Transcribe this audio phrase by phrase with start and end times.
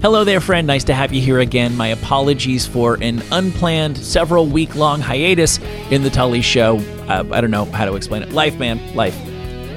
[0.00, 0.64] Hello there, friend.
[0.64, 1.76] Nice to have you here again.
[1.76, 5.58] My apologies for an unplanned, several week long hiatus
[5.90, 6.78] in the Tully Show.
[7.08, 8.30] Uh, I don't know how to explain it.
[8.30, 8.94] Life, man.
[8.94, 9.18] Life.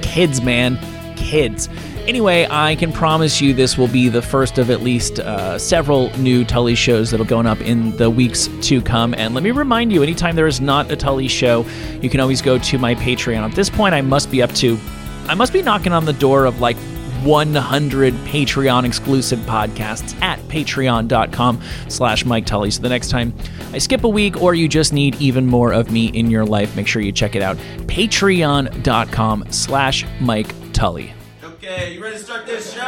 [0.00, 0.78] Kids, man.
[1.16, 1.68] Kids.
[2.06, 6.16] Anyway, I can promise you this will be the first of at least uh, several
[6.18, 9.14] new Tully shows that'll going up in the weeks to come.
[9.14, 11.66] And let me remind you, anytime there is not a Tully show,
[12.00, 13.42] you can always go to my Patreon.
[13.42, 14.78] At this point, I must be up to,
[15.26, 16.76] I must be knocking on the door of like
[17.24, 22.70] 100 Patreon exclusive podcasts at patreon.com slash Mike Tully.
[22.70, 23.34] So the next time
[23.72, 26.76] I skip a week or you just need even more of me in your life,
[26.76, 27.56] make sure you check it out.
[27.86, 31.12] Patreon.com slash Mike Tully.
[31.42, 32.80] Okay, you ready to start this show?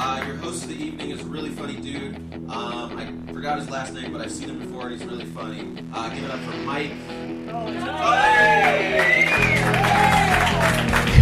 [0.00, 2.16] Uh, your host of the evening is a really funny dude.
[2.50, 2.77] Um,
[3.48, 5.60] forgot his last name, but I've seen him before and he's really funny.
[5.94, 6.92] Uh, give it up for Mike.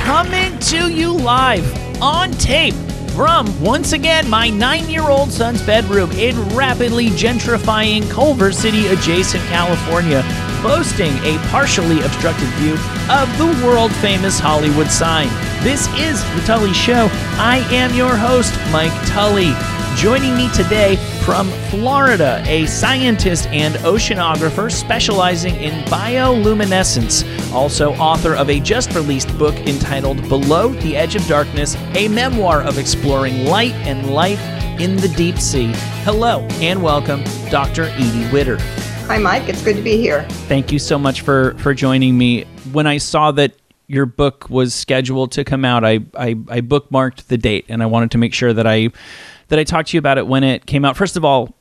[0.01, 2.75] coming to you live on tape
[3.15, 9.45] from once again my nine year old son's bedroom in rapidly gentrifying Culver City adjacent
[9.45, 10.25] California,
[10.65, 12.75] boasting a partially obstructed view
[13.09, 15.29] of the world famous Hollywood sign.
[15.63, 17.09] This is The Tully Show.
[17.39, 19.53] I am your host, Mike Tully.
[19.97, 28.49] Joining me today from Florida, a scientist and oceanographer specializing in bioluminescence, also author of
[28.49, 33.73] a just released book entitled Below the Edge of Darkness, a memoir of exploring light
[33.89, 34.39] and life
[34.79, 35.73] in the deep sea.
[36.05, 37.87] Hello and welcome, Dr.
[37.97, 38.59] Edie Widder.
[39.09, 39.49] Hi, Mike.
[39.49, 40.23] It's good to be here.
[40.47, 42.45] Thank you so much for for joining me.
[42.71, 43.57] When I saw that
[43.89, 47.87] your book was scheduled to come out, I, I, I bookmarked the date and I
[47.87, 48.91] wanted to make sure that I
[49.49, 50.97] that I talked to you about it when it came out.
[50.97, 51.55] First of all,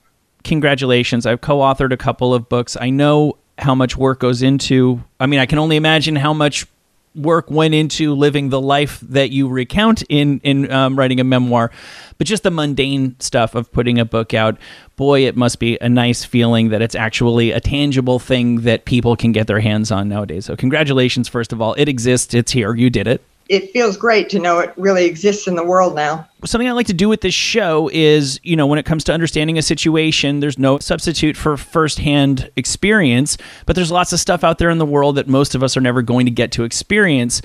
[0.43, 1.25] congratulations.
[1.25, 2.77] I've co authored a couple of books.
[2.79, 6.67] I know how much work goes into, I mean, I can only imagine how much
[7.15, 11.71] work went into living the life that you recount in in um, writing a memoir
[12.17, 14.57] but just the mundane stuff of putting a book out
[14.97, 19.15] boy it must be a nice feeling that it's actually a tangible thing that people
[19.15, 22.75] can get their hands on nowadays so congratulations first of all it exists it's here
[22.75, 26.27] you did it it feels great to know it really exists in the world now.
[26.45, 29.13] Something I like to do with this show is, you know, when it comes to
[29.13, 34.57] understanding a situation, there's no substitute for firsthand experience, but there's lots of stuff out
[34.57, 37.41] there in the world that most of us are never going to get to experience.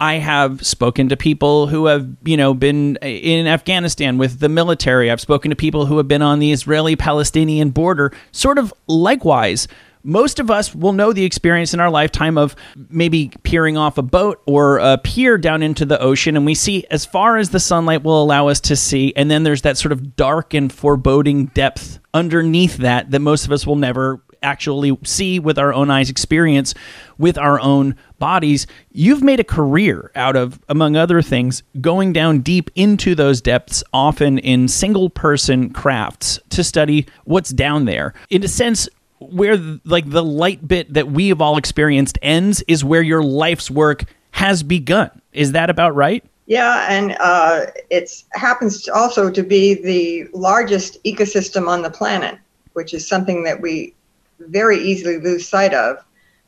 [0.00, 5.10] I have spoken to people who have, you know, been in Afghanistan with the military.
[5.10, 9.68] I've spoken to people who have been on the Israeli Palestinian border, sort of likewise
[10.02, 12.56] most of us will know the experience in our lifetime of
[12.88, 16.86] maybe peering off a boat or a pier down into the ocean and we see
[16.90, 19.92] as far as the sunlight will allow us to see and then there's that sort
[19.92, 25.38] of dark and foreboding depth underneath that that most of us will never actually see
[25.38, 26.74] with our own eyes experience
[27.18, 28.66] with our own bodies.
[28.90, 33.84] You've made a career out of among other things going down deep into those depths
[33.92, 38.14] often in single person crafts to study what's down there.
[38.30, 38.88] In a sense
[39.20, 43.70] where like the light bit that we have all experienced ends is where your life's
[43.70, 45.10] work has begun.
[45.32, 46.24] Is that about right?
[46.46, 52.38] Yeah, and uh, it happens also to be the largest ecosystem on the planet,
[52.72, 53.94] which is something that we
[54.40, 55.98] very easily lose sight of.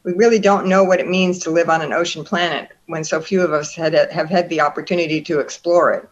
[0.03, 3.21] We really don't know what it means to live on an ocean planet when so
[3.21, 6.09] few of us had, have had the opportunity to explore it.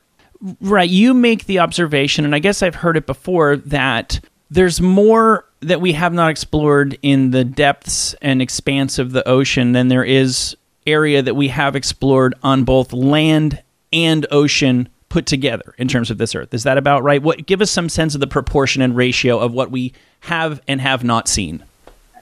[0.60, 0.88] Right.
[0.88, 4.20] You make the observation, and I guess I've heard it before, that
[4.50, 9.72] there's more that we have not explored in the depths and expanse of the ocean
[9.72, 10.56] than there is
[10.86, 13.62] area that we have explored on both land
[13.92, 16.54] and ocean put together in terms of this earth.
[16.54, 17.22] Is that about right?
[17.22, 20.80] What give us some sense of the proportion and ratio of what we have and
[20.80, 21.62] have not seen?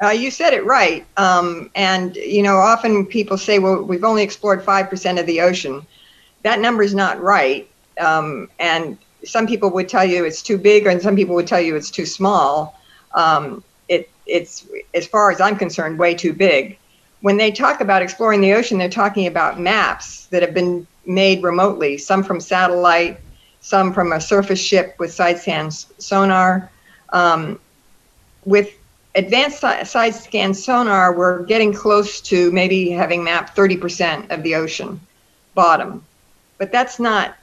[0.02, 1.04] Uh, you said it right.
[1.16, 5.84] Um, and, you know, often people say, well, we've only explored 5% of the ocean.
[6.42, 7.68] That number is not right.
[8.00, 11.60] Um, and some people would tell you it's too big, and some people would tell
[11.60, 12.77] you it's too small
[13.14, 16.78] um, it, it's, as far as I'm concerned, way too big.
[17.20, 21.42] When they talk about exploring the ocean, they're talking about maps that have been made
[21.42, 23.18] remotely, some from satellite,
[23.60, 26.70] some from a surface ship with side scan sonar.
[27.10, 27.58] Um,
[28.44, 28.70] with
[29.14, 35.00] advanced side scan sonar, we're getting close to maybe having mapped 30% of the ocean
[35.54, 36.04] bottom.
[36.58, 37.36] But that's not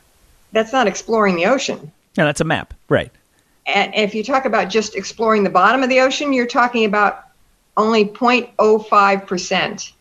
[0.52, 1.92] that's not exploring the ocean.
[2.18, 3.12] No, that's a map, right?
[3.66, 7.26] And if you talk about just exploring the bottom of the ocean, you're talking about
[7.78, 9.92] only 0.05%.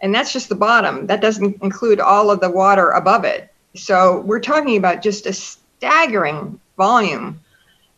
[0.00, 1.06] And that's just the bottom.
[1.06, 3.52] That doesn't include all of the water above it.
[3.74, 7.40] So we're talking about just a staggering volume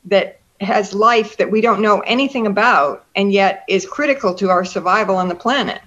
[0.07, 4.65] that has life that we don't know anything about and yet is critical to our
[4.65, 5.81] survival on the planet.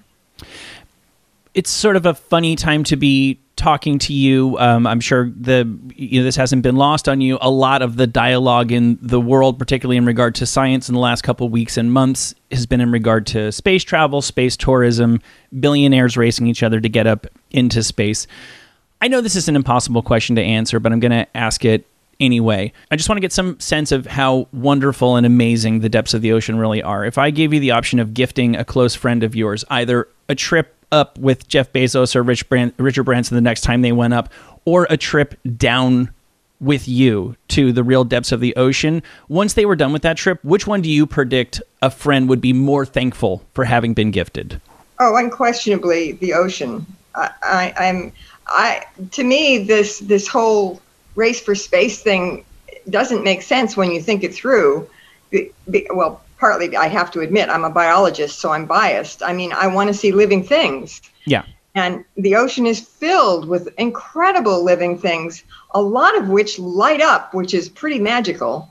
[1.53, 4.57] It's sort of a funny time to be talking to you.
[4.57, 7.37] Um, I'm sure the you know, this hasn't been lost on you.
[7.41, 11.01] A lot of the dialogue in the world, particularly in regard to science, in the
[11.01, 15.21] last couple weeks and months, has been in regard to space travel, space tourism,
[15.59, 18.25] billionaires racing each other to get up into space.
[19.01, 21.85] I know this is an impossible question to answer, but I'm going to ask it
[22.19, 22.71] anyway.
[22.91, 26.21] I just want to get some sense of how wonderful and amazing the depths of
[26.21, 27.03] the ocean really are.
[27.03, 30.35] If I gave you the option of gifting a close friend of yours either a
[30.35, 34.13] trip up with Jeff Bezos or Rich Brand- Richard Branson the next time they went
[34.13, 34.29] up,
[34.65, 36.11] or a trip down
[36.59, 39.01] with you to the real depths of the ocean.
[39.27, 42.39] Once they were done with that trip, which one do you predict a friend would
[42.39, 44.61] be more thankful for having been gifted?
[44.99, 46.85] Oh, unquestionably the ocean.
[47.15, 48.11] I, I, I'm
[48.47, 50.79] I to me this this whole
[51.15, 52.45] race for space thing
[52.89, 54.87] doesn't make sense when you think it through.
[55.29, 59.21] Be, be, well, partly I have to admit I'm a biologist, so I'm biased.
[59.23, 61.01] I mean, I want to see living things.
[61.25, 61.45] Yeah.
[61.75, 65.43] And the ocean is filled with incredible living things,
[65.75, 68.67] a lot of which light up, which is pretty magical.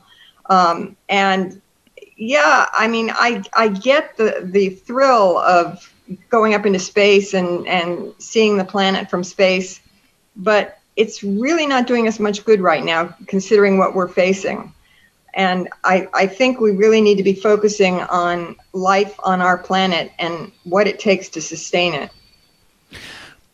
[0.51, 1.63] Um, and
[2.17, 5.91] yeah, I mean, I I get the the thrill of
[6.29, 9.81] going up into space and, and seeing the planet from space,
[10.35, 14.75] but it's really not doing us much good right now, considering what we're facing.
[15.35, 20.13] And I, I think we really need to be focusing on life on our planet
[20.19, 22.11] and what it takes to sustain it.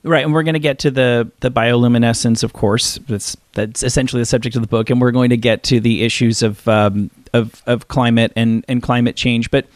[0.03, 2.97] Right, and we're going to get to the the bioluminescence, of course.
[3.09, 6.05] That's that's essentially the subject of the book, and we're going to get to the
[6.05, 9.51] issues of um, of of climate and and climate change.
[9.51, 9.67] But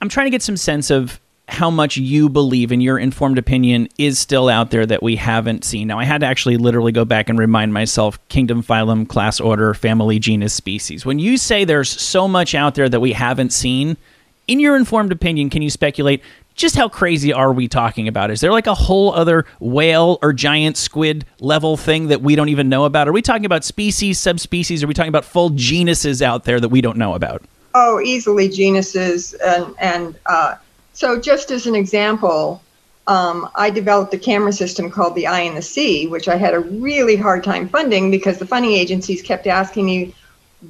[0.00, 1.18] I'm trying to get some sense of
[1.52, 5.64] how much you believe in your informed opinion is still out there that we haven't
[5.64, 5.88] seen.
[5.88, 9.74] Now, I had to actually literally go back and remind myself kingdom, phylum, class, order,
[9.74, 11.04] family, genus, species.
[11.04, 13.98] When you say there's so much out there that we haven't seen,
[14.48, 16.22] in your informed opinion, can you speculate
[16.54, 18.30] just how crazy are we talking about?
[18.30, 22.48] Is there like a whole other whale or giant squid level thing that we don't
[22.48, 23.08] even know about?
[23.08, 24.82] Are we talking about species, subspecies?
[24.82, 27.42] Are we talking about full genuses out there that we don't know about?
[27.74, 30.56] Oh, easily genuses and, and uh,
[30.92, 32.62] so, just as an example,
[33.06, 36.54] um, I developed a camera system called the Eye in the Sea, which I had
[36.54, 40.14] a really hard time funding because the funding agencies kept asking me,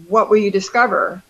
[0.09, 1.23] What will you discover?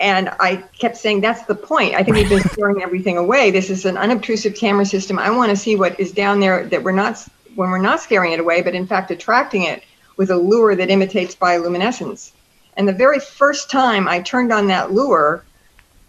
[0.00, 1.94] And I kept saying, That's the point.
[1.94, 3.50] I think we've been throwing everything away.
[3.50, 5.18] This is an unobtrusive camera system.
[5.18, 7.18] I want to see what is down there that we're not,
[7.56, 9.82] when we're not scaring it away, but in fact attracting it
[10.16, 12.32] with a lure that imitates bioluminescence.
[12.76, 15.44] And the very first time I turned on that lure,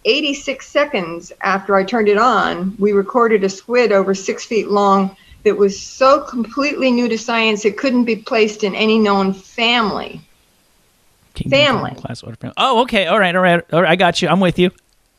[0.06, 5.16] 86 seconds after I turned it on, we recorded a squid over six feet long
[5.44, 10.22] that was so completely new to science it couldn't be placed in any known family.
[11.50, 11.92] family.
[11.96, 12.54] Class order family.
[12.58, 13.08] Oh, okay.
[13.08, 13.36] All right.
[13.36, 13.64] All right.
[13.74, 13.92] All right.
[13.92, 14.28] I got you.
[14.28, 14.72] I'm with you.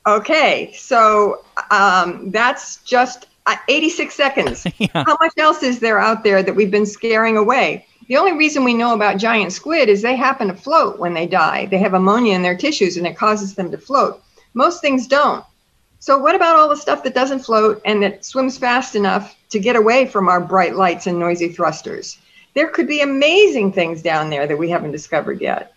[0.07, 0.73] Okay.
[0.75, 4.67] So um, that's just uh, 86 seconds.
[4.79, 4.89] yeah.
[4.93, 7.87] How much else is there out there that we've been scaring away?
[8.09, 11.27] The only reason we know about giant squid is they happen to float when they
[11.27, 11.67] die.
[11.67, 14.21] They have ammonia in their tissues and it causes them to float.
[14.55, 15.45] Most things don't.
[16.01, 19.59] So, what about all the stuff that doesn't float and that swims fast enough to
[19.59, 22.19] get away from our bright lights and noisy thrusters?
[22.55, 25.75] There could be amazing things down there that we haven't discovered yet.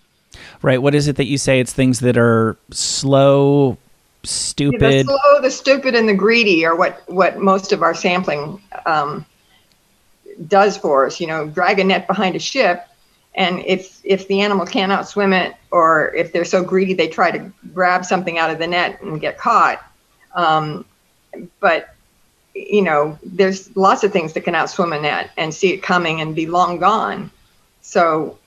[0.61, 0.81] Right.
[0.81, 1.59] What is it that you say?
[1.59, 3.77] It's things that are slow,
[4.23, 4.81] stupid.
[4.81, 8.61] Yeah, the slow, the stupid, and the greedy are what what most of our sampling
[8.85, 9.25] um,
[10.47, 11.19] does for us.
[11.19, 12.87] You know, drag a net behind a ship
[13.35, 17.51] and if if the animal can't it or if they're so greedy they try to
[17.73, 19.83] grab something out of the net and get caught.
[20.35, 20.85] Um,
[21.59, 21.95] but
[22.53, 26.21] you know there's lots of things that can outswim a net and see it coming
[26.21, 27.31] and be long gone.
[27.81, 28.37] So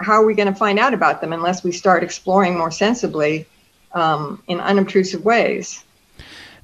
[0.00, 3.46] how are we going to find out about them unless we start exploring more sensibly
[3.92, 5.84] um, in unobtrusive ways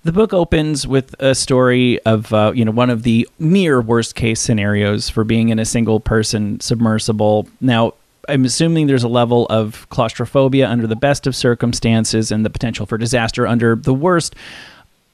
[0.02, 4.14] the book opens with a story of uh, you know one of the near worst
[4.14, 7.48] case scenarios for being in a single person submersible.
[7.60, 7.94] Now,
[8.28, 12.86] I'm assuming there's a level of claustrophobia under the best of circumstances and the potential
[12.86, 14.34] for disaster under the worst.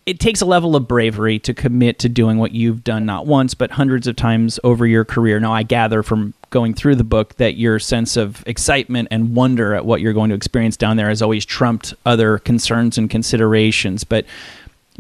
[0.04, 3.54] It takes a level of bravery to commit to doing what you've done not once,
[3.54, 5.40] but hundreds of times over your career.
[5.40, 9.74] Now, I gather from going through the book that your sense of excitement and wonder
[9.74, 14.04] at what you're going to experience down there has always trumped other concerns and considerations.
[14.04, 14.26] But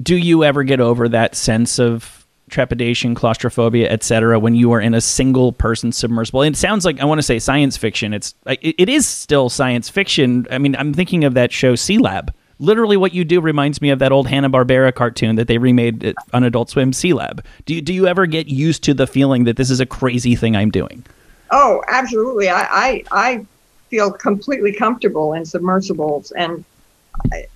[0.02, 4.38] do you ever get over that sense of trepidation, claustrophobia, etc.
[4.38, 6.42] when you are in a single person submersible?
[6.42, 8.14] And it sounds like I want to say science fiction.
[8.14, 10.46] It's it is still science fiction.
[10.50, 12.34] I mean, I'm thinking of that show Sea Lab.
[12.58, 16.14] Literally, what you do reminds me of that old Hanna Barbera cartoon that they remade
[16.32, 17.44] on Adult Swim, Sealab.
[17.66, 20.34] Do you, do you ever get used to the feeling that this is a crazy
[20.36, 21.04] thing I'm doing?
[21.50, 22.48] Oh, absolutely.
[22.48, 23.46] I I, I
[23.90, 26.64] feel completely comfortable in submersibles and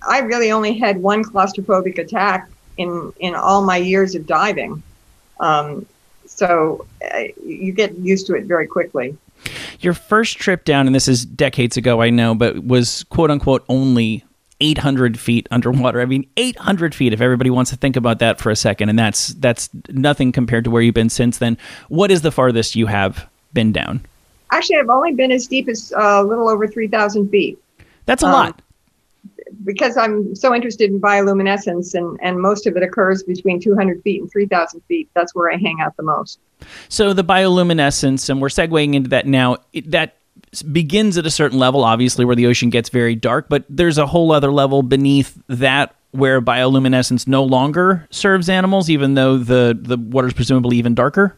[0.07, 4.81] I, really only had one claustrophobic attack in in all my years of diving.
[5.39, 5.85] Um,
[6.25, 9.17] so uh, you get used to it very quickly.
[9.79, 13.63] Your first trip down, and this is decades ago, I know, but was quote unquote
[13.69, 14.23] only
[14.61, 15.99] 800 feet underwater.
[15.99, 17.13] I mean, 800 feet.
[17.13, 20.63] If everybody wants to think about that for a second, and that's that's nothing compared
[20.65, 21.57] to where you've been since then.
[21.89, 24.05] What is the farthest you have been down?
[24.51, 27.57] Actually, I've only been as deep as uh, a little over 3,000 feet.
[28.05, 28.61] That's a um, lot.
[29.63, 34.21] Because I'm so interested in bioluminescence, and, and most of it occurs between 200 feet
[34.21, 35.09] and 3,000 feet.
[35.13, 36.39] That's where I hang out the most.
[36.89, 39.57] So the bioluminescence, and we're segueing into that now.
[39.73, 40.17] It, that
[40.71, 44.07] begins at a certain level, obviously, where the ocean gets very dark, but there's a
[44.07, 49.97] whole other level beneath that where bioluminescence no longer serves animals, even though the, the
[49.97, 51.37] water's presumably even darker?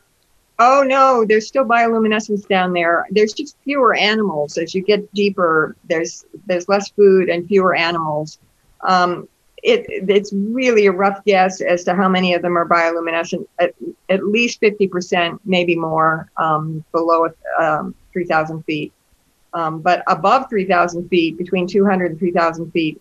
[0.60, 3.08] Oh no, there's still bioluminescence down there.
[3.10, 5.76] There's just fewer animals as you get deeper.
[5.90, 8.40] There's there's less food and fewer animals.
[8.82, 9.28] Um,
[9.64, 13.48] it it's really a rough guess as to how many of them are bioluminescent.
[13.60, 13.74] At,
[14.10, 17.30] at least fifty percent, maybe more, um, below
[17.60, 18.94] um, three thousand feet.
[19.54, 23.00] Um, but above 3,000 feet, between 200 and 3,000 feet,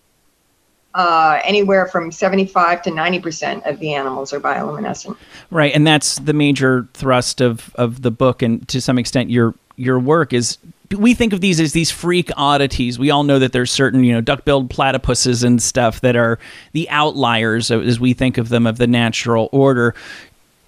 [0.95, 5.17] uh, anywhere from 75 to 90% of the animals are bioluminescent.
[5.49, 9.55] Right, and that's the major thrust of, of the book, and to some extent, your
[9.75, 10.57] your work is.
[10.91, 12.99] We think of these as these freak oddities.
[12.99, 16.37] We all know that there's certain, you know, duck-billed platypuses and stuff that are
[16.73, 19.95] the outliers, as we think of them, of the natural order.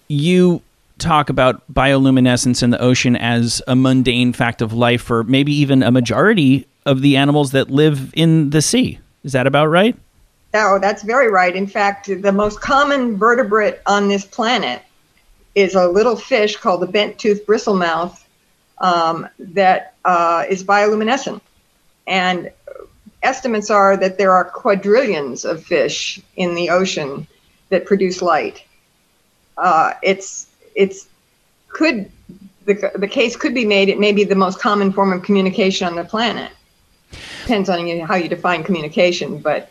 [0.07, 0.63] You
[0.97, 5.83] talk about bioluminescence in the ocean as a mundane fact of life for maybe even
[5.83, 8.97] a majority of the animals that live in the sea.
[9.23, 9.95] Is that about right?
[10.55, 11.55] Oh, that's very right.
[11.55, 14.81] In fact, the most common vertebrate on this planet
[15.53, 18.23] is a little fish called the bent tooth bristlemouth
[18.77, 21.41] um, that uh, is bioluminescent.
[22.07, 22.51] And
[23.23, 27.27] estimates are that there are quadrillions of fish in the ocean
[27.69, 28.63] that produce light.
[29.57, 31.07] Uh, it's it's
[31.69, 32.09] could
[32.65, 35.87] the, the case could be made it may be the most common form of communication
[35.87, 36.51] on the planet
[37.41, 39.69] depends on how you define communication but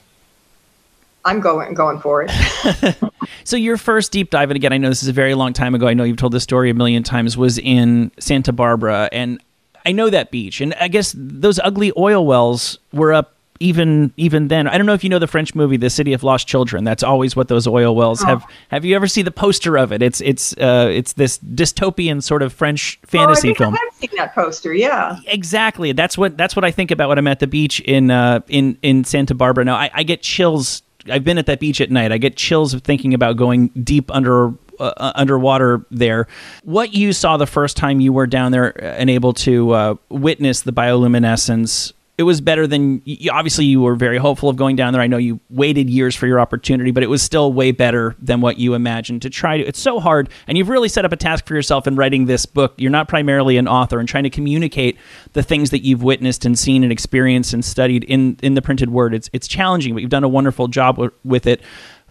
[1.24, 2.30] i'm going going for it.
[3.46, 5.74] So your first deep dive and again i know this is a very long time
[5.74, 5.86] ago.
[5.86, 9.40] I know you've told this story a million times was in santa barbara and
[9.84, 10.60] i know that beach.
[10.60, 14.66] And i guess those ugly oil wells were up even even then.
[14.66, 16.84] I don't know if you know the french movie the city of lost children.
[16.84, 18.26] That's always what those oil wells oh.
[18.26, 18.44] have.
[18.68, 20.02] Have you ever seen the poster of it?
[20.02, 23.74] It's it's uh it's this dystopian sort of french fantasy oh, I film.
[23.74, 25.18] I've seen that poster yeah.
[25.26, 25.92] Exactly.
[25.92, 28.76] That's what that's what i think about when i'm at the beach in uh in
[28.82, 29.64] in santa barbara.
[29.64, 32.74] Now i, I get chills i've been at that beach at night i get chills
[32.74, 36.26] of thinking about going deep under uh, uh underwater there.
[36.64, 40.62] What you saw the first time you were down there and able to uh, witness
[40.62, 43.02] the bioluminescence it was better than
[43.32, 45.02] obviously you were very hopeful of going down there.
[45.02, 48.40] I know you waited years for your opportunity, but it was still way better than
[48.40, 49.64] what you imagined to try to.
[49.64, 52.46] It's so hard, and you've really set up a task for yourself in writing this
[52.46, 52.74] book.
[52.76, 54.96] You're not primarily an author and trying to communicate
[55.32, 58.90] the things that you've witnessed and seen and experienced and studied in in the printed
[58.90, 59.12] word.
[59.12, 61.62] It's it's challenging, but you've done a wonderful job with it.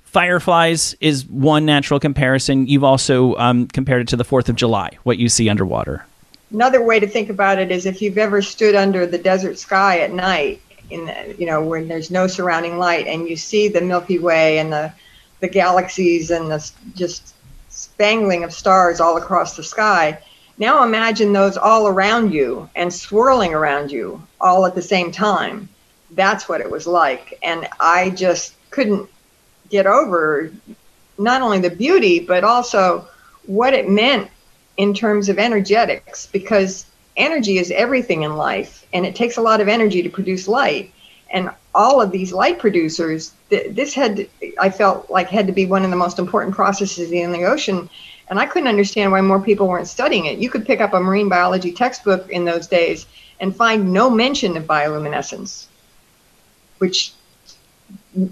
[0.03, 2.67] Fireflies is one natural comparison.
[2.67, 6.05] You've also um, compared it to the Fourth of July, what you see underwater
[6.53, 9.99] another way to think about it is if you've ever stood under the desert sky
[9.99, 13.81] at night in the, you know when there's no surrounding light and you see the
[13.81, 14.93] milky way and the
[15.39, 17.33] the galaxies and the just
[17.69, 20.17] spangling of stars all across the sky
[20.57, 25.67] now imagine those all around you and swirling around you all at the same time.
[26.11, 27.39] That's what it was like.
[27.41, 29.09] And i just couldn't
[29.69, 30.51] get over
[31.17, 33.07] not only the beauty but also
[33.45, 34.29] what it meant
[34.77, 39.61] in terms of energetics because energy is everything in life and it takes a lot
[39.61, 40.91] of energy to produce light.
[41.31, 44.27] And all of these light producers th- this had
[44.59, 47.89] i felt like had to be one of the most important processes in the ocean
[48.29, 50.39] and i couldn't understand why more people weren't studying it.
[50.39, 53.05] You could pick up a marine biology textbook in those days
[53.39, 55.65] and find no mention of bioluminescence
[56.77, 57.13] which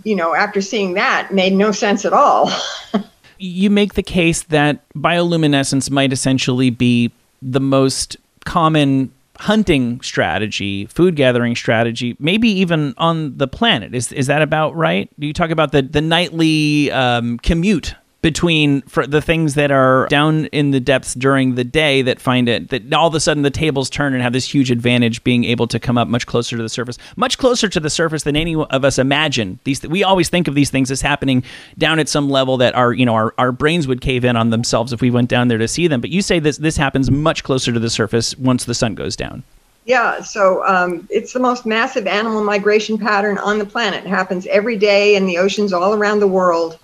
[0.03, 2.51] you know after seeing that made no sense at all
[3.41, 11.15] you make the case that bioluminescence might essentially be the most common hunting strategy, food
[11.15, 13.95] gathering strategy, maybe even on the planet.
[13.95, 15.09] Is is that about right?
[15.19, 20.45] Do you talk about the the nightly um, commute between the things that are down
[20.47, 23.49] in the depths during the day that find it that all of a sudden the
[23.49, 26.61] tables turn and have this huge advantage being able to come up much closer to
[26.61, 29.59] the surface much closer to the surface than any of us imagine.
[29.63, 31.43] These we always think of these things as happening
[31.77, 34.51] down at some level that our you know our, our brains would cave in on
[34.51, 35.99] themselves if we went down there to see them.
[35.99, 39.15] But you say this this happens much closer to the surface once the sun goes
[39.15, 39.43] down.
[39.85, 44.05] Yeah, so um, it's the most massive animal migration pattern on the planet.
[44.05, 46.77] It happens every day in the oceans all around the world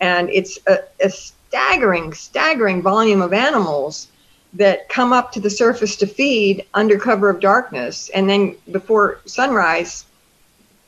[0.00, 4.08] and it's a staggering, staggering volume of animals
[4.54, 9.20] that come up to the surface to feed under cover of darkness, and then before
[9.24, 10.04] sunrise,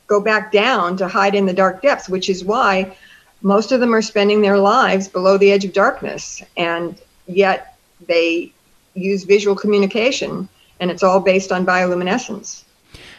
[0.09, 2.95] go back down to hide in the dark depths, which is why
[3.42, 6.42] most of them are spending their lives below the edge of darkness.
[6.57, 7.76] And yet
[8.07, 8.52] they
[8.95, 10.49] use visual communication,
[10.81, 12.64] and it's all based on bioluminescence.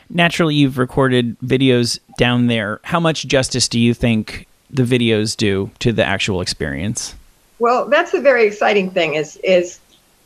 [0.10, 2.80] Naturally, you've recorded videos down there.
[2.84, 7.16] How much justice do you think the videos do to the actual experience?
[7.60, 9.80] Well, that's the very exciting thing is is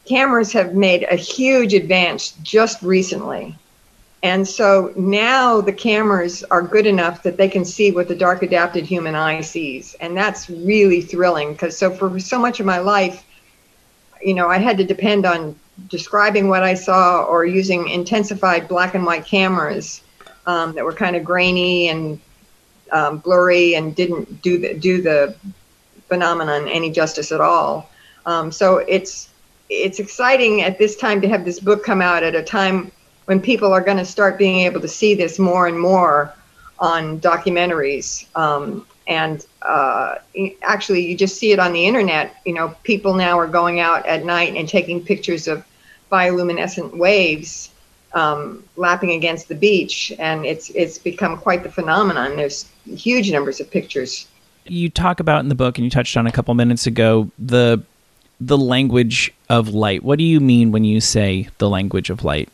[0.06, 3.56] cameras have made a huge advance just recently.
[4.24, 8.42] And so now the cameras are good enough that they can see what the dark
[8.42, 9.96] adapted human eye sees.
[10.00, 13.24] And that's really thrilling because so for so much of my life,
[14.22, 15.56] you know, I had to depend on
[15.89, 20.01] describing what I saw or using intensified black and white cameras
[20.48, 22.20] um, that were kind of grainy and
[22.91, 25.36] um, blurry and didn't do the do the
[26.08, 27.89] phenomenon any justice at all.
[28.25, 29.29] Um, so it's
[29.70, 32.91] it's exciting at this time to have this book come out at a time
[33.25, 36.34] when people are going to start being able to see this more and more
[36.79, 38.25] on documentaries.
[38.38, 40.15] Um, and uh,
[40.62, 42.38] actually, you just see it on the internet.
[42.46, 45.65] You know, people now are going out at night and taking pictures of
[46.12, 47.70] bioluminescent waves
[48.17, 52.36] um, lapping against the beach, and it's it's become quite the phenomenon.
[52.36, 54.27] There's huge numbers of pictures.
[54.65, 57.81] You talk about in the book, and you touched on a couple minutes ago the
[58.41, 60.03] the language of light.
[60.03, 62.50] What do you mean when you say the language of light?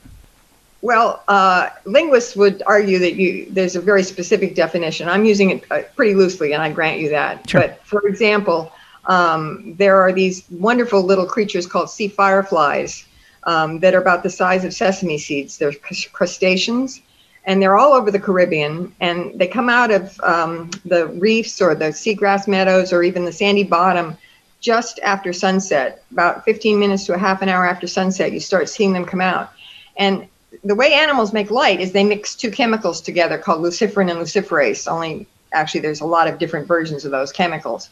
[0.82, 5.08] Well, uh, linguists would argue that you there's a very specific definition.
[5.08, 7.50] I'm using it uh, pretty loosely, and I grant you that.
[7.50, 7.62] Sure.
[7.62, 8.70] But for example,
[9.06, 13.06] um, there are these wonderful little creatures called sea fireflies
[13.46, 15.58] um, that are about the size of sesame seeds.
[15.58, 15.74] They're
[16.12, 17.02] crustaceans,
[17.46, 18.94] and they're all over the Caribbean.
[19.00, 23.32] And they come out of um, the reefs or the seagrass meadows or even the
[23.32, 24.18] sandy bottom
[24.60, 26.04] just after sunset.
[26.12, 29.22] About 15 minutes to a half an hour after sunset, you start seeing them come
[29.22, 29.52] out.
[29.98, 30.28] And
[30.64, 34.90] the way animals make light is they mix two chemicals together called luciferin and luciferase.
[34.90, 37.90] Only actually, there's a lot of different versions of those chemicals.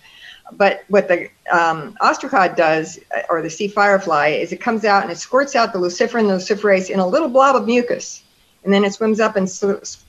[0.52, 3.00] But what the um, ostracod does,
[3.30, 6.90] or the sea firefly, is it comes out and it squirts out the luciferin luciferase
[6.90, 8.24] in a little blob of mucus.
[8.64, 9.48] And then it swims up and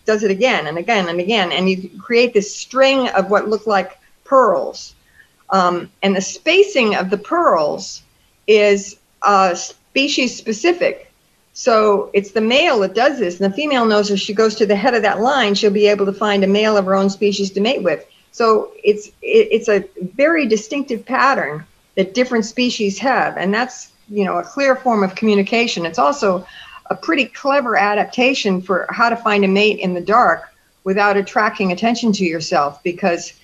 [0.05, 1.53] does it again and again and again.
[1.53, 4.95] And you create this string of what look like pearls.
[5.51, 8.03] Um, and the spacing of the pearls
[8.47, 11.13] is uh, species specific.
[11.55, 14.67] So it's the male that does this, and the female knows if she goes to
[14.67, 17.11] the head of that line, she'll be able to find a male of her own
[17.11, 18.07] species to mate with.
[18.33, 21.65] So it's it, it's a very distinctive pattern
[21.95, 25.87] that different species have, and that's you know a clear form of communication.
[25.87, 26.47] It's also
[26.87, 30.53] a pretty clever adaptation for how to find a mate in the dark
[30.85, 33.35] without attracting attention to yourself because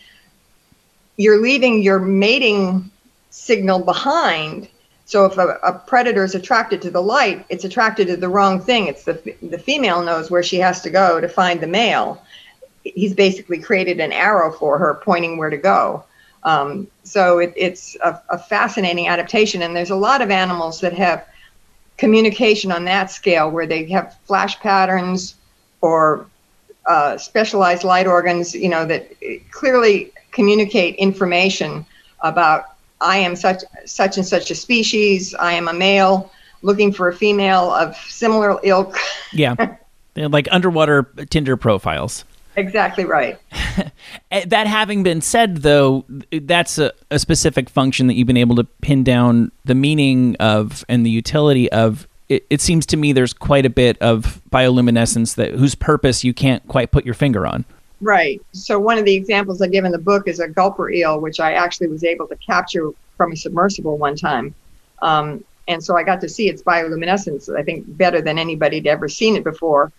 [1.17, 2.91] you're leaving your mating
[3.31, 4.69] signal behind
[5.09, 8.61] so if a, a, predator is attracted to the light, it's attracted to the wrong
[8.61, 8.89] thing.
[8.89, 12.23] It's the the female knows where she has to go to find the male.
[12.95, 16.05] He's basically created an arrow for her, pointing where to go.
[16.45, 20.93] Um, so it, it's a, a fascinating adaptation, and there's a lot of animals that
[20.95, 21.27] have
[21.97, 25.35] communication on that scale, where they have flash patterns
[25.81, 26.27] or
[26.87, 29.11] uh, specialized light organs, you know, that
[29.51, 31.85] clearly communicate information
[32.21, 32.65] about
[33.01, 35.35] I am such such and such a species.
[35.35, 38.97] I am a male looking for a female of similar ilk.
[39.33, 39.55] yeah,
[40.17, 42.25] like underwater Tinder profiles.
[42.59, 43.39] Exactly right.
[44.31, 46.05] Eh, that having been said, though,
[46.43, 50.85] that's a, a, specific function that you've been able to pin down the meaning of
[50.89, 52.09] and the utility of.
[52.29, 56.35] It, it seems to me there's quite a bit of bioluminescence that whose purpose you
[56.35, 57.65] can't quite put your finger on.
[58.01, 58.43] Right.
[58.53, 61.39] So one of the examples I give in the book is a gulper eel, which
[61.39, 64.55] I actually was able to capture from a submersible one time.
[65.01, 68.89] Um, and so I got to see its bioluminescence, I think, better than anybody had
[68.89, 69.93] ever seen it before.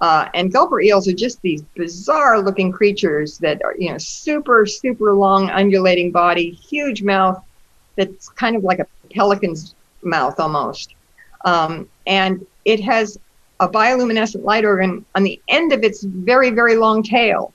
[0.00, 4.64] Uh, and gulper eels are just these bizarre looking creatures that are, you know, super,
[4.64, 7.42] super long undulating body, huge mouth
[7.96, 10.94] that's kind of like a pelican's mouth almost.
[11.44, 13.18] Um, and it has
[13.60, 17.52] a bioluminescent light organ on the end of its very, very long tail.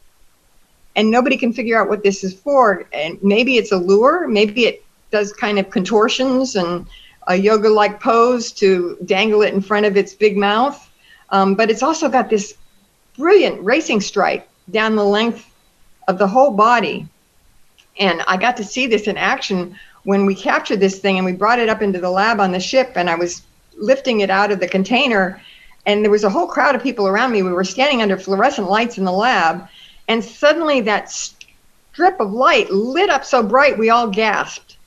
[0.95, 2.88] And nobody can figure out what this is for.
[2.93, 6.86] And maybe it's a lure, maybe it does kind of contortions and
[7.27, 10.84] a yoga like pose to dangle it in front of its big mouth.
[11.29, 12.55] Um, but it's also got this
[13.17, 15.49] brilliant racing stripe down the length
[16.07, 17.07] of the whole body.
[17.99, 21.31] And I got to see this in action when we captured this thing and we
[21.33, 22.93] brought it up into the lab on the ship.
[22.95, 23.41] And I was
[23.77, 25.41] lifting it out of the container
[25.85, 27.43] and there was a whole crowd of people around me.
[27.43, 29.67] We were standing under fluorescent lights in the lab,
[30.07, 34.77] and suddenly that strip of light lit up so bright we all gasped.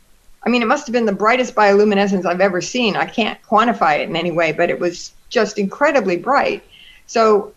[0.44, 2.96] I mean, it must have been the brightest bioluminescence I've ever seen.
[2.96, 6.62] I can't quantify it in any way, but it was just incredibly bright.
[7.06, 7.52] So,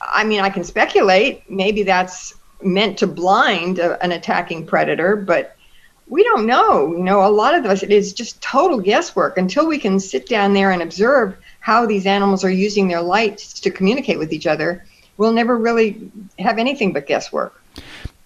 [0.00, 1.48] I mean, I can speculate.
[1.50, 5.56] Maybe that's meant to blind a, an attacking predator, but
[6.08, 6.92] we don't know.
[6.92, 10.28] You know, a lot of us, it is just total guesswork until we can sit
[10.28, 14.46] down there and observe how these animals are using their lights to communicate with each
[14.46, 14.84] other.
[15.16, 17.60] We'll never really have anything but guesswork.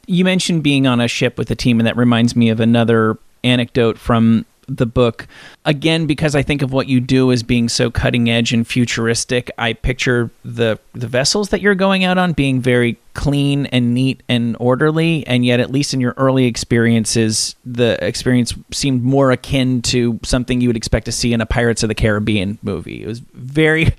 [0.06, 3.16] You mentioned being on a ship with a team, and that reminds me of another
[3.44, 5.26] anecdote from the book.
[5.64, 9.50] Again, because I think of what you do as being so cutting edge and futuristic,
[9.58, 14.22] I picture the the vessels that you're going out on being very clean and neat
[14.28, 19.82] and orderly, and yet at least in your early experiences, the experience seemed more akin
[19.82, 23.02] to something you would expect to see in a Pirates of the Caribbean movie.
[23.02, 23.94] It was very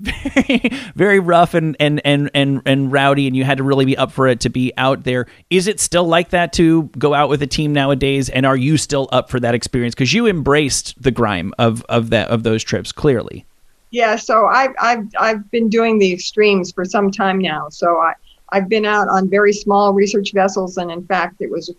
[0.00, 3.96] very very rough and, and and and and rowdy and you had to really be
[3.96, 5.26] up for it to be out there.
[5.50, 8.28] Is it still like that to go out with a team nowadays?
[8.28, 9.94] And are you still up for that experience?
[9.94, 13.44] Because you embraced the grime of of that of those trips clearly.
[13.90, 17.68] Yeah so i've i've, I've been doing the extremes for some time now.
[17.68, 18.14] So i
[18.50, 21.70] i've been out on very small research vessels and in fact it was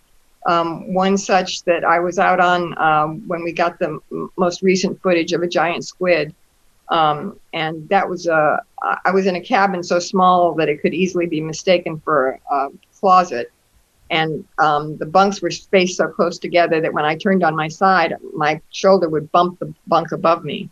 [0.46, 4.62] um, one such that i was out on um, when we got the m- most
[4.62, 6.34] recent footage of a giant squid
[6.90, 10.92] um, and that was a, I was in a cabin so small that it could
[10.92, 13.52] easily be mistaken for a closet.
[14.10, 17.68] And um, the bunks were spaced so close together that when I turned on my
[17.68, 20.68] side, my shoulder would bump the bunk above me.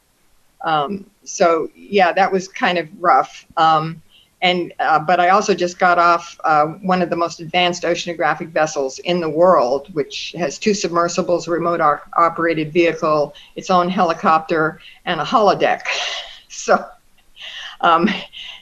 [0.64, 3.46] Um, so yeah, that was kind of rough.
[3.56, 4.02] Um,
[4.40, 8.50] and uh, but I also just got off uh, one of the most advanced oceanographic
[8.50, 11.80] vessels in the world, which has two submersibles, a remote
[12.16, 15.82] operated vehicle, its own helicopter, and a holodeck.
[16.50, 16.84] So
[17.82, 18.08] um,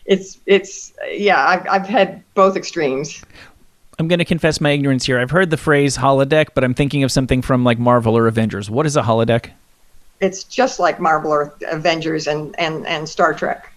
[0.05, 3.23] it's it's yeah, I've I've had both extremes.
[3.99, 5.19] I'm going to confess my ignorance here.
[5.19, 8.69] I've heard the phrase holodeck, but I'm thinking of something from like Marvel or Avengers.
[8.69, 9.51] What is a holodeck?
[10.21, 13.73] It's just like Marvel or Avengers and and and Star Trek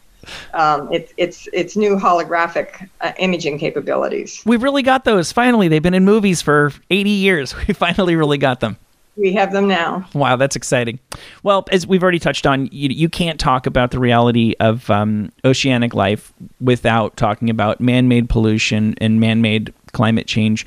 [0.53, 4.41] um, it's it's it's new holographic uh, imaging capabilities.
[4.45, 5.31] We've really got those.
[5.31, 7.55] Finally, they've been in movies for 80 years.
[7.69, 8.77] We finally really got them.
[9.19, 10.07] We have them now.
[10.13, 10.97] Wow, that's exciting.
[11.43, 15.31] Well, as we've already touched on, you, you can't talk about the reality of um,
[15.43, 20.65] oceanic life without talking about man-made pollution and man-made climate change.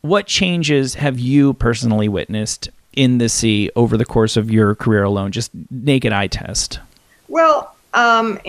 [0.00, 5.02] What changes have you personally witnessed in the sea over the course of your career
[5.02, 5.30] alone?
[5.30, 6.80] Just naked eye test.
[7.28, 8.40] Well, um,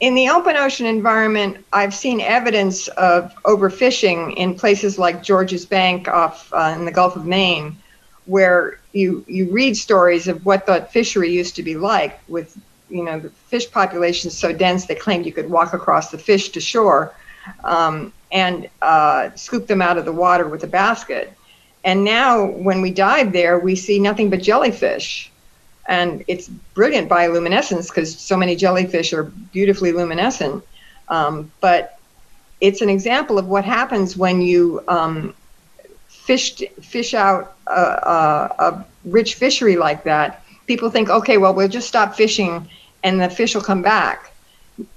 [0.00, 6.08] in the open ocean environment, I've seen evidence of overfishing in places like Georges Bank
[6.08, 7.76] off uh, in the Gulf of Maine,
[8.26, 12.56] where you you read stories of what the fishery used to be like, with
[12.88, 16.48] you know the fish population so dense they claimed you could walk across the fish
[16.50, 17.14] to shore,
[17.64, 21.32] um, and uh, scoop them out of the water with a basket.
[21.84, 25.30] And now, when we dive there, we see nothing but jellyfish
[25.86, 30.64] and it's brilliant bioluminescence because so many jellyfish are beautifully luminescent.
[31.08, 31.98] Um, but
[32.60, 35.34] it's an example of what happens when you um,
[36.08, 40.42] fish fish out a, a, a, rich fishery like that.
[40.66, 42.66] People think, okay, well, we'll just stop fishing
[43.02, 44.32] and the fish will come back.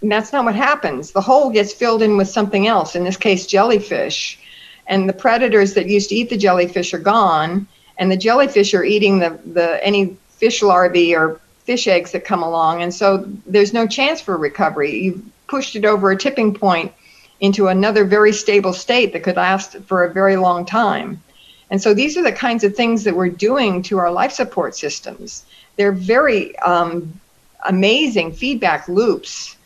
[0.02, 1.12] And that's not what happens.
[1.12, 2.96] The hole gets filled in with something else.
[2.96, 4.40] In this case, jellyfish,
[4.88, 8.86] and the predators that used to eat the jellyfish are gone, and the jellyfish are
[8.86, 12.82] eating the the any fish larvae or fish eggs that come along.
[12.82, 14.98] And so there's no chance for recovery.
[14.98, 16.94] You've pushed it over a tipping point
[17.40, 21.22] into another very stable state that could last for a very long time.
[21.70, 24.76] And so these are the kinds of things that we're doing to our life support
[24.76, 25.46] systems.
[25.76, 27.20] They're very um,
[27.68, 29.58] amazing feedback loops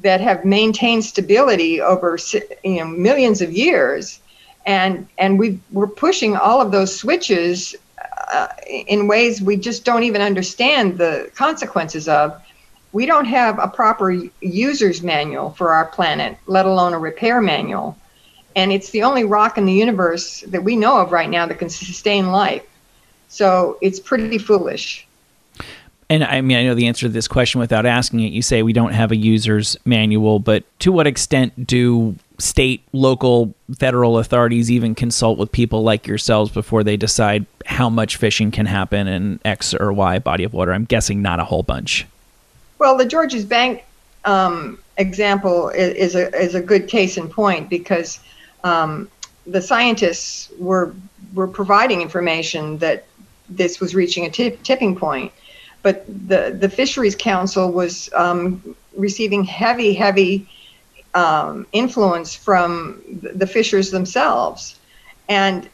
[0.00, 2.18] that have maintained stability over
[2.62, 4.20] you know, millions of years.
[4.66, 7.74] And, and we we're pushing all of those switches
[8.16, 12.40] uh, in ways we just don't even understand the consequences of.
[12.92, 17.96] We don't have a proper user's manual for our planet, let alone a repair manual.
[18.54, 21.58] And it's the only rock in the universe that we know of right now that
[21.58, 22.62] can sustain life.
[23.28, 25.06] So it's pretty foolish.
[26.08, 28.32] And I mean, I know the answer to this question without asking it.
[28.32, 33.54] You say we don't have a user's manual, but to what extent do state, local,
[33.78, 38.66] federal authorities even consult with people like yourselves before they decide how much fishing can
[38.66, 40.72] happen in X or Y body of water?
[40.72, 42.06] I'm guessing not a whole bunch.
[42.78, 43.84] Well, the Georges Bank
[44.24, 48.20] um, example is, is, a is a good case in point because
[48.64, 49.10] um,
[49.46, 50.94] the scientists were
[51.34, 53.04] were providing information that
[53.48, 55.32] this was reaching a t- tipping point,
[55.82, 60.46] but the the Fisheries Council was um, receiving heavy, heavy
[61.16, 64.78] um, influence from the fishers themselves.
[65.28, 65.68] And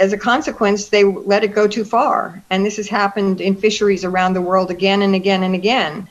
[0.00, 2.40] as a consequence, they let it go too far.
[2.48, 6.08] And this has happened in fisheries around the world again and again and again.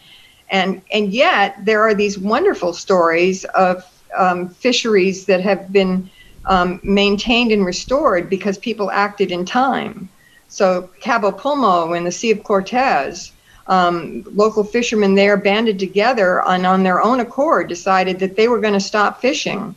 [0.49, 3.83] And, and yet, there are these wonderful stories of
[4.15, 6.09] um, fisheries that have been
[6.47, 10.09] um, maintained and restored because people acted in time.
[10.49, 13.31] So, Cabo Pulmo in the Sea of Cortez,
[13.67, 18.59] um, local fishermen there banded together and on their own accord decided that they were
[18.59, 19.73] going to stop fishing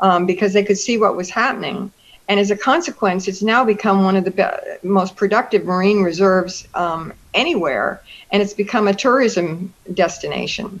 [0.00, 1.90] um, because they could see what was happening.
[2.28, 6.68] And as a consequence, it's now become one of the be- most productive marine reserves
[6.74, 10.80] um, anywhere, and it's become a tourism destination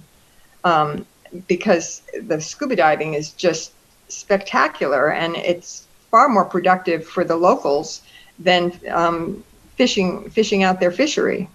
[0.62, 1.04] um,
[1.48, 3.72] because the scuba diving is just
[4.08, 8.02] spectacular, and it's far more productive for the locals
[8.38, 9.42] than um,
[9.76, 11.48] fishing fishing out their fishery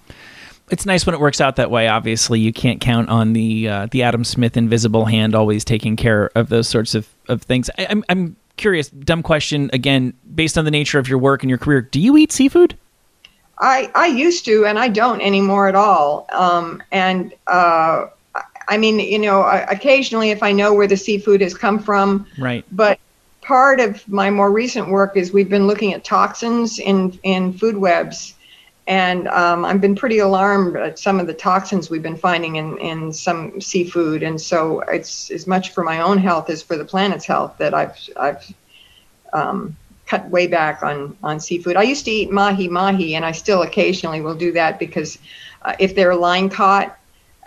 [0.70, 1.88] it's nice when it works out that way.
[1.88, 6.32] Obviously, you can't count on the uh, the Adam Smith invisible hand always taking care
[6.36, 7.70] of those sorts of, of things.
[7.78, 11.50] I, I'm I'm curious, dumb question again, based on the nature of your work and
[11.50, 12.78] your career, do you eat seafood?
[13.60, 16.26] I, I used to, and I don't anymore at all.
[16.34, 18.08] Um, and uh,
[18.68, 22.26] I mean, you know, occasionally if I know where the seafood has come from.
[22.38, 22.66] Right.
[22.72, 23.00] But
[23.42, 27.78] part of my more recent work is we've been looking at toxins in, in food
[27.78, 28.34] webs
[28.88, 32.78] and um, I've been pretty alarmed at some of the toxins we've been finding in,
[32.78, 34.22] in some seafood.
[34.22, 37.74] And so it's as much for my own health as for the planet's health that
[37.74, 38.54] I've, I've
[39.34, 41.76] um, cut way back on, on seafood.
[41.76, 45.18] I used to eat mahi mahi, and I still occasionally will do that because
[45.64, 46.98] uh, if they're line caught,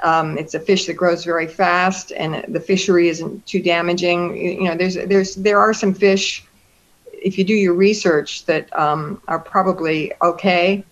[0.02, 4.36] um, it's a fish that grows very fast, and the fishery isn't too damaging.
[4.36, 6.44] You know, there's there's there are some fish,
[7.12, 10.84] if you do your research, that um, are probably okay.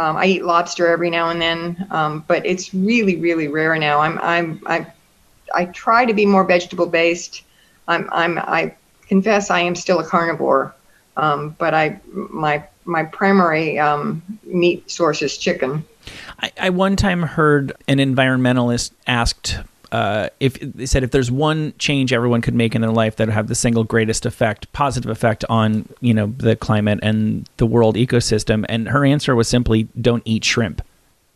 [0.00, 4.00] Um, I eat lobster every now and then, um, but it's really, really rare now.
[4.00, 4.86] I'm, I'm, I,
[5.54, 7.42] I try to be more vegetable based.
[7.86, 8.74] I'm, I'm, I
[9.08, 10.74] confess I am still a carnivore,
[11.18, 15.84] um, but I, my, my primary um, meat source is chicken.
[16.40, 19.58] I, I one time heard an environmentalist asked
[19.92, 23.26] uh, if they said if there's one change everyone could make in their life that
[23.26, 27.66] would have the single greatest effect, positive effect on you know the climate and the
[27.66, 30.82] world ecosystem, and her answer was simply don't eat shrimp.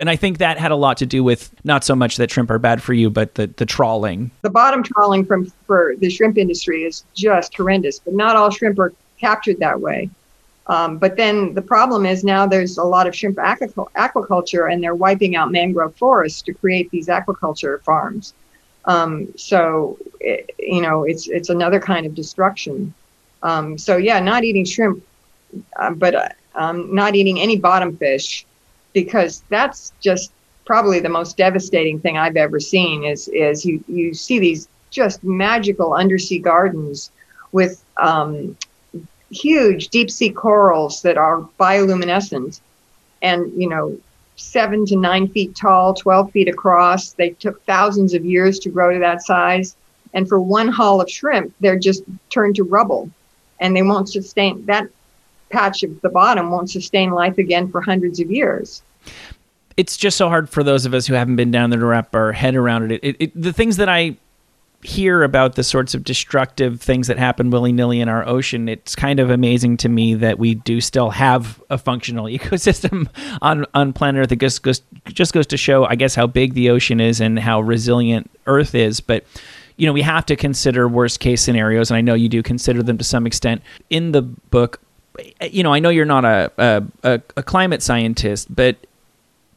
[0.01, 2.51] And I think that had a lot to do with not so much that shrimp
[2.51, 4.31] are bad for you, but the, the trawling.
[4.43, 8.79] The bottom trawling from for the shrimp industry is just horrendous, but not all shrimp
[8.79, 10.11] are captured that way.
[10.67, 14.95] Um, but then the problem is now there's a lot of shrimp aquaculture and they're
[14.95, 18.33] wiping out mangrove forests to create these aquaculture farms.
[18.87, 22.95] Um, so, it, you know, it's it's another kind of destruction.
[23.43, 25.05] Um, so yeah, not eating shrimp,
[25.77, 28.47] uh, but uh, um, not eating any bottom fish,
[28.93, 30.33] because that's just
[30.65, 33.05] probably the most devastating thing I've ever seen.
[33.05, 37.11] Is is you you see these just magical undersea gardens
[37.53, 38.57] with um,
[39.31, 42.61] huge deep sea corals that are bioluminescent,
[43.23, 43.99] and you know
[44.37, 47.13] seven to nine feet tall, 12 feet across.
[47.13, 49.77] They took thousands of years to grow to that size.
[50.13, 53.11] And for one haul of shrimp, they're just turned to rubble
[53.61, 54.89] and they won't sustain that
[55.51, 58.83] patch of the bottom won't sustain life again for hundreds of years.
[59.77, 62.15] It's just so hard for those of us who haven't been down there to wrap
[62.15, 63.01] our head around it.
[63.03, 64.17] it, it the things that I
[64.85, 68.95] hear about the sorts of destructive things that happen willy nilly in our ocean, it's
[68.95, 73.09] kind of amazing to me that we do still have a functional ecosystem
[73.41, 74.33] on on planet Earth.
[74.33, 77.39] It just goes just goes to show, I guess, how big the ocean is and
[77.39, 79.01] how resilient Earth is.
[79.01, 79.25] But
[79.77, 82.83] you know, we have to consider worst case scenarios, and I know you do consider
[82.83, 83.63] them to some extent.
[83.91, 84.81] In the book,
[85.41, 86.53] you know, I know you're not a
[87.03, 88.77] a, a climate scientist, but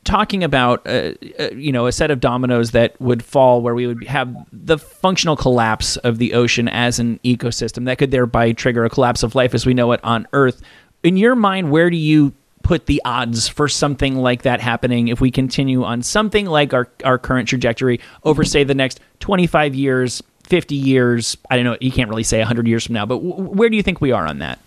[0.03, 3.87] talking about uh, uh, you know a set of dominoes that would fall where we
[3.87, 8.85] would have the functional collapse of the ocean as an ecosystem that could thereby trigger
[8.85, 10.61] a collapse of life as we know it on earth.
[11.03, 12.33] In your mind where do you
[12.63, 16.89] put the odds for something like that happening if we continue on something like our,
[17.05, 21.37] our current trajectory over say the next 25 years 50 years?
[21.49, 23.77] I don't know you can't really say 100 years from now but w- where do
[23.77, 24.59] you think we are on that?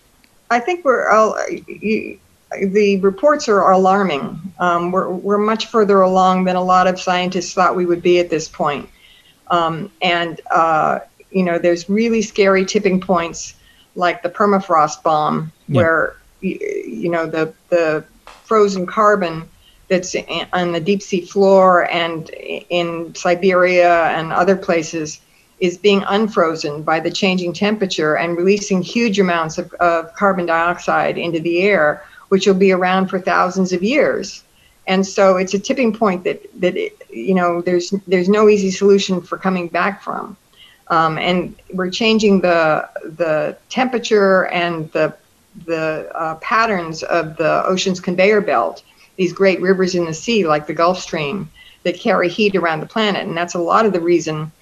[0.49, 1.35] I think we're all
[2.59, 4.39] the reports are alarming.
[4.59, 8.19] Um, we're, we're much further along than a lot of scientists thought we would be
[8.19, 8.89] at this point.
[9.47, 10.99] Um, and, uh,
[11.31, 13.55] you know, there's really scary tipping points
[13.95, 15.75] like the permafrost bomb, yeah.
[15.75, 19.49] where, you, you know, the, the frozen carbon
[19.87, 20.15] that's
[20.53, 25.19] on the deep sea floor and in Siberia and other places
[25.59, 31.17] is being unfrozen by the changing temperature and releasing huge amounts of, of carbon dioxide
[31.17, 34.45] into the air which will be around for thousands of years.
[34.87, 38.71] And so it's a tipping point that that it, you know there's there's no easy
[38.71, 40.37] solution for coming back from.
[40.87, 45.13] Um, and we're changing the the temperature and the
[45.65, 48.81] the uh, patterns of the ocean's conveyor belt,
[49.17, 51.49] these great rivers in the sea like the Gulf Stream
[51.83, 53.27] that carry heat around the planet.
[53.27, 54.53] And that's a lot of the reason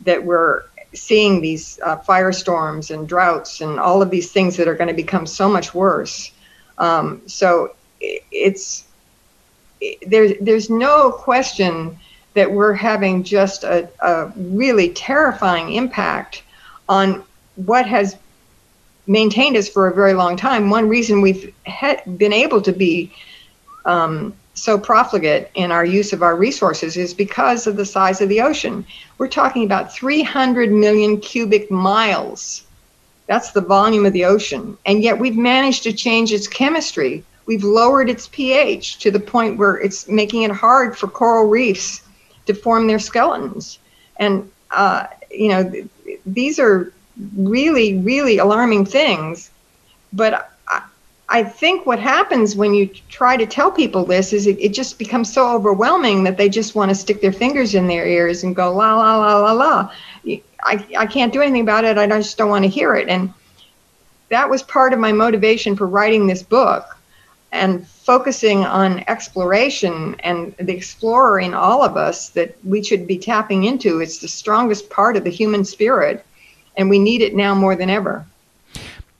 [0.00, 0.62] that we're
[0.94, 5.02] seeing these uh, firestorms and droughts and all of these things that are going to
[5.04, 6.32] become so much worse.
[6.78, 8.84] Um, so it's
[9.80, 11.98] it, there's there's no question
[12.34, 16.42] that we're having just a, a really terrifying impact
[16.88, 17.24] on
[17.56, 18.16] what has
[19.06, 20.70] maintained us for a very long time.
[20.70, 23.12] One reason we've ha- been able to be
[23.84, 28.28] um, so profligate in our use of our resources is because of the size of
[28.28, 28.84] the ocean.
[29.16, 32.64] We're talking about 300 million cubic miles.
[33.28, 34.76] That's the volume of the ocean.
[34.86, 37.22] And yet we've managed to change its chemistry.
[37.46, 42.02] We've lowered its pH to the point where it's making it hard for coral reefs
[42.46, 43.78] to form their skeletons.
[44.16, 45.86] And, uh, you know, th-
[46.26, 46.92] these are
[47.36, 49.50] really, really alarming things.
[50.12, 50.50] But
[51.30, 54.98] I think what happens when you try to tell people this is it, it just
[54.98, 58.56] becomes so overwhelming that they just want to stick their fingers in their ears and
[58.56, 59.92] go la la la la la.
[60.62, 61.98] I, I can't do anything about it.
[61.98, 63.08] I just don't want to hear it.
[63.08, 63.32] And
[64.28, 66.98] that was part of my motivation for writing this book
[67.52, 73.18] and focusing on exploration and the explorer in all of us that we should be
[73.18, 74.00] tapping into.
[74.00, 76.24] It's the strongest part of the human spirit,
[76.76, 78.26] and we need it now more than ever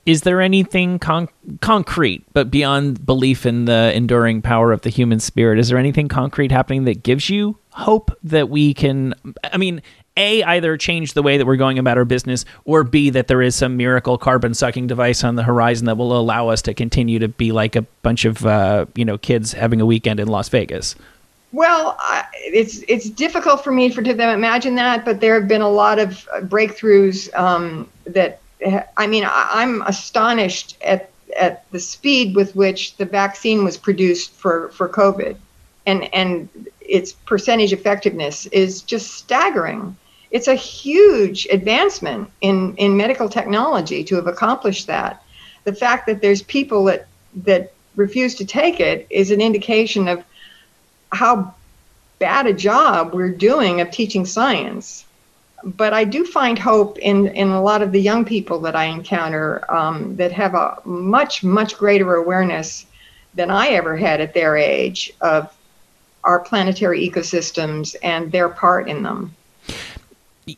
[0.09, 1.29] is there anything con-
[1.61, 6.07] concrete but beyond belief in the enduring power of the human spirit is there anything
[6.07, 9.13] concrete happening that gives you hope that we can
[9.51, 9.81] i mean
[10.19, 13.41] a either change the way that we're going about our business or b that there
[13.41, 17.17] is some miracle carbon sucking device on the horizon that will allow us to continue
[17.17, 20.49] to be like a bunch of uh, you know kids having a weekend in las
[20.49, 20.95] vegas
[21.51, 21.97] well,
[22.35, 25.97] it's it's difficult for me for to imagine that, but there have been a lot
[25.97, 28.39] of breakthroughs um, that
[28.97, 34.69] I mean, I'm astonished at at the speed with which the vaccine was produced for
[34.69, 35.37] for COVID,
[35.85, 36.49] and and
[36.81, 39.95] its percentage effectiveness is just staggering.
[40.31, 45.23] It's a huge advancement in in medical technology to have accomplished that.
[45.63, 47.07] The fact that there's people that
[47.43, 50.23] that refuse to take it is an indication of
[51.11, 51.53] how
[52.19, 55.05] bad a job we're doing of teaching science
[55.63, 58.85] but I do find hope in, in a lot of the young people that I
[58.85, 62.85] encounter um, that have a much, much greater awareness
[63.33, 65.53] than I ever had at their age of
[66.23, 69.35] our planetary ecosystems and their part in them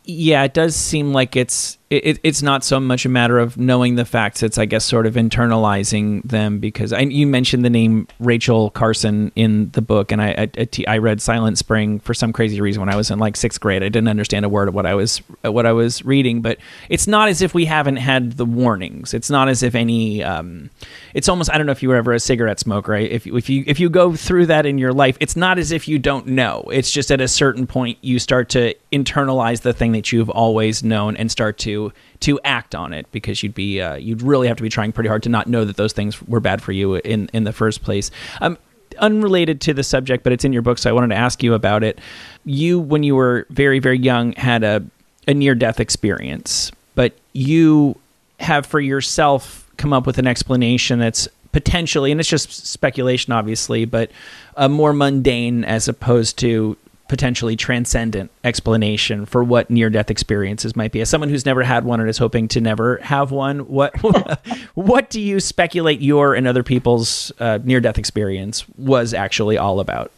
[0.03, 3.95] yeah, it does seem like it's it, it's not so much a matter of knowing
[3.95, 4.41] the facts.
[4.43, 9.31] It's I guess sort of internalizing them because I, you mentioned the name Rachel Carson
[9.35, 12.87] in the book, and I, I I read Silent Spring for some crazy reason when
[12.87, 13.83] I was in like sixth grade.
[13.83, 17.07] I didn't understand a word of what I was what I was reading, but it's
[17.07, 19.13] not as if we haven't had the warnings.
[19.13, 20.23] It's not as if any.
[20.23, 20.69] Um,
[21.13, 22.93] it's almost I don't know if you were ever a cigarette smoker.
[22.93, 23.11] Right?
[23.11, 25.89] If if you if you go through that in your life, it's not as if
[25.89, 26.63] you don't know.
[26.71, 30.83] It's just at a certain point you start to internalize the thing that you've always
[30.85, 31.80] known and start to
[32.19, 35.07] to act on it because you'd be uh, you'd really have to be trying pretty
[35.07, 37.83] hard to not know that those things were bad for you in in the first
[37.83, 38.11] place.
[38.41, 38.57] Um,
[38.99, 41.53] unrelated to the subject, but it's in your book, so I wanted to ask you
[41.53, 41.99] about it.
[42.45, 44.83] You, when you were very very young, had a
[45.27, 47.97] a near death experience, but you
[48.39, 53.85] have for yourself come up with an explanation that's potentially, and it's just speculation, obviously,
[53.85, 54.11] but
[54.57, 56.77] uh, more mundane as opposed to
[57.11, 61.01] potentially transcendent explanation for what near death experiences might be.
[61.01, 63.93] As someone who's never had one and is hoping to never have one, what
[64.75, 69.81] what do you speculate your and other people's uh, near death experience was actually all
[69.81, 70.09] about?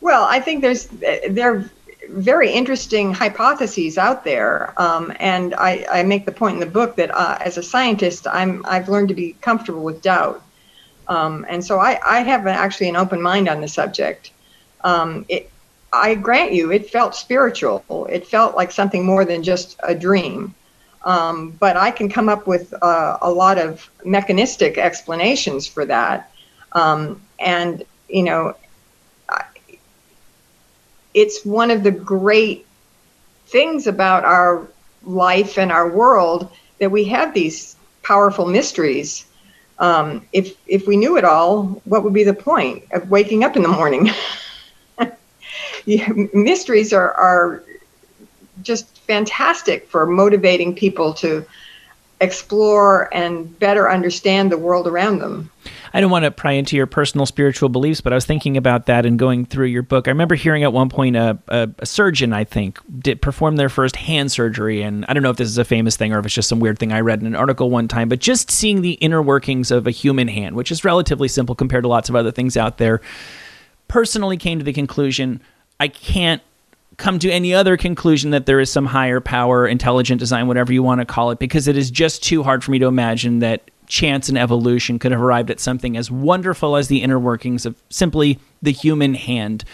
[0.00, 1.70] Well, I think there's there are
[2.08, 6.96] very interesting hypotheses out there, um, and I, I, make the point in the book
[6.96, 10.42] that uh, as a scientist, I'm I've learned to be comfortable with doubt,
[11.08, 14.30] um, and so I, I have actually an open mind on the subject.
[14.82, 15.50] Um, it,
[15.92, 18.06] I grant you, it felt spiritual.
[18.10, 20.54] It felt like something more than just a dream.
[21.04, 26.30] Um, but I can come up with uh, a lot of mechanistic explanations for that.
[26.72, 28.54] Um, and, you know,
[31.14, 32.66] it's one of the great
[33.46, 34.68] things about our
[35.04, 36.50] life and our world
[36.80, 39.24] that we have these powerful mysteries.
[39.78, 43.56] Um, if, if we knew it all, what would be the point of waking up
[43.56, 44.10] in the morning?
[46.34, 47.62] mysteries are, are
[48.62, 51.46] just fantastic for motivating people to
[52.20, 55.50] explore and better understand the world around them.
[55.94, 58.86] I don't want to pry into your personal spiritual beliefs, but I was thinking about
[58.86, 60.08] that and going through your book.
[60.08, 63.68] I remember hearing at one point a, a, a, surgeon, I think, did perform their
[63.68, 66.26] first hand surgery, and I don't know if this is a famous thing or if
[66.26, 68.08] it's just some weird thing I read in an article one time.
[68.08, 71.84] But just seeing the inner workings of a human hand, which is relatively simple compared
[71.84, 73.00] to lots of other things out there,
[73.86, 75.40] personally came to the conclusion
[75.80, 76.42] I can't
[76.96, 80.82] come to any other conclusion that there is some higher power, intelligent design, whatever you
[80.82, 83.70] want to call it, because it is just too hard for me to imagine that
[83.86, 87.80] chance and evolution could have arrived at something as wonderful as the inner workings of
[87.88, 89.64] simply the human hand.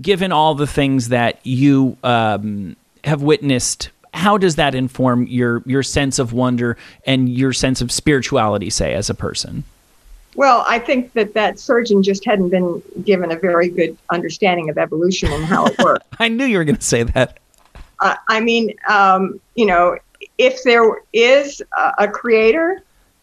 [0.00, 5.82] Given all the things that you um, have witnessed, how does that inform your your
[5.82, 6.76] sense of wonder
[7.06, 9.64] and your sense of spirituality, say, as a person?
[10.36, 14.78] Well, I think that that surgeon just hadn't been given a very good understanding of
[14.78, 16.06] evolution and how it works.
[16.18, 17.38] I knew you were going to say that.
[18.00, 19.98] Uh, I mean, um, you know,
[20.38, 22.82] if there is a, a creator,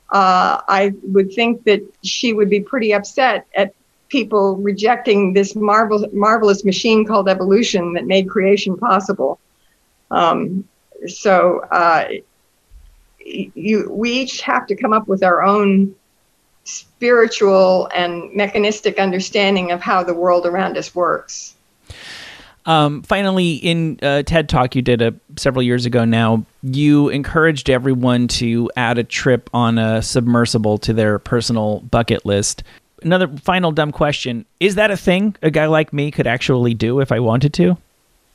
[0.10, 3.74] uh, I would think that she would be pretty upset at
[4.10, 9.40] people rejecting this marvel- marvelous machine called evolution that made creation possible.
[10.12, 10.68] Um,
[11.08, 12.08] so uh,
[13.20, 15.96] you, we each have to come up with our own
[16.68, 21.56] spiritual and mechanistic understanding of how the world around us works.
[22.66, 27.70] Um, finally, in a TED Talk you did a, several years ago now, you encouraged
[27.70, 32.64] everyone to add a trip on a submersible to their personal bucket list.
[33.04, 37.00] Another final dumb question Is that a thing a guy like me could actually do
[37.00, 37.78] if I wanted to?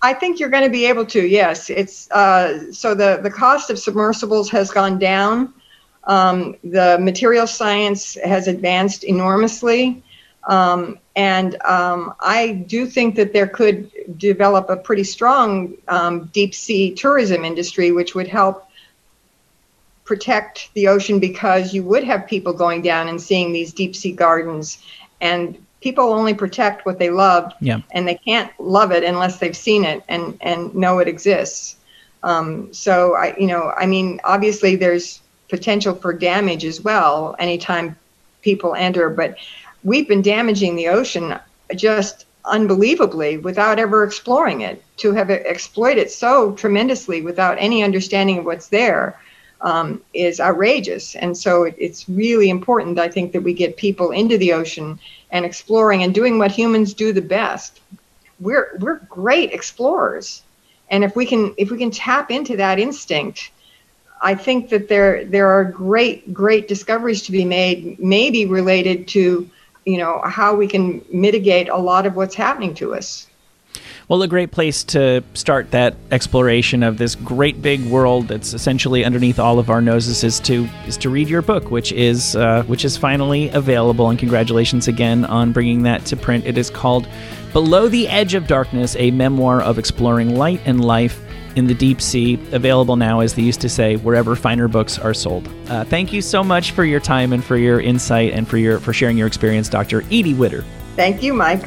[0.01, 1.27] I think you're going to be able to.
[1.27, 5.53] Yes, it's uh, so the the cost of submersibles has gone down.
[6.05, 10.03] Um, the material science has advanced enormously.
[10.45, 16.55] Um, and um, I do think that there could develop a pretty strong um, deep
[16.55, 18.69] sea tourism industry, which would help
[20.05, 24.13] protect the ocean because you would have people going down and seeing these deep sea
[24.13, 24.79] gardens.
[25.21, 27.81] And people only protect what they love, yeah.
[27.93, 31.77] and they can't love it unless they've seen it and, and know it exists.
[32.23, 35.22] Um, so I, you know, I mean, obviously there's
[35.53, 37.95] potential for damage as well anytime
[38.41, 39.11] people enter.
[39.11, 39.37] But
[39.85, 41.39] we've been damaging the ocean
[41.77, 44.83] just unbelievably without ever exploring it.
[45.03, 49.21] To have exploited so tremendously without any understanding of what's there
[49.61, 51.17] um, is outrageous.
[51.17, 54.99] And so it, it's really important, I think, that we get people into the ocean
[55.31, 57.81] and exploring and doing what humans do the best.
[58.41, 60.43] We're we're great explorers,
[60.91, 63.51] and if we can if we can tap into that instinct
[64.23, 69.49] I think that there there are great great discoveries to be made, maybe related to
[69.85, 73.27] you know how we can mitigate a lot of what's happening to us.
[74.09, 79.05] Well, a great place to start that exploration of this great big world that's essentially
[79.05, 82.63] underneath all of our noses is to is to read your book, which is uh,
[82.65, 84.09] which is finally available.
[84.11, 86.47] And congratulations again on bringing that to print.
[86.47, 87.09] It is called
[87.53, 91.21] "Below the Edge of Darkness: A Memoir of Exploring Light and Life."
[91.57, 95.15] In the deep sea, available now, as they used to say, wherever finer books are
[95.15, 95.49] sold.
[95.69, 98.79] Uh, thank you so much for your time and for your insight and for your
[98.79, 100.03] for sharing your experience, Dr.
[100.11, 100.65] Edie Widder.
[100.97, 101.67] Thank you, Mike.